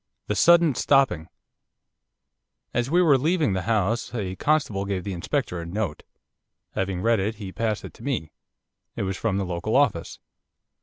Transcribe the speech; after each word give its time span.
THE 0.25 0.33
SUDDEN 0.35 0.73
STOPPING 0.73 1.27
As 2.73 2.89
we 2.89 3.03
were 3.03 3.19
leaving 3.19 3.53
the 3.53 3.61
house 3.69 4.15
a 4.15 4.35
constable 4.37 4.83
gave 4.85 5.03
the 5.03 5.13
Inspector 5.13 5.55
a 5.61 5.63
note. 5.63 6.01
Having 6.71 7.03
read 7.03 7.19
it 7.19 7.35
he 7.35 7.51
passed 7.51 7.85
it 7.85 7.93
to 7.93 8.03
me. 8.03 8.31
It 8.95 9.03
was 9.03 9.15
from 9.15 9.37
the 9.37 9.45
local 9.45 9.75
office. 9.75 10.17